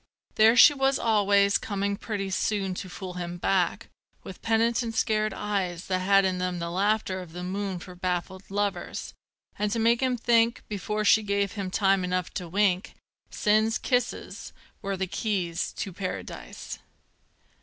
[0.33, 3.87] There she was always coming pretty soon To fool him back,
[4.23, 8.49] with penitent scared eyes That had in them the laughter of the moon For baffled
[8.49, 9.13] lovers,
[9.59, 12.95] and to make him think Before she gave him time enough to wink
[13.29, 16.79] Sin's kisses were the keys to Paradise.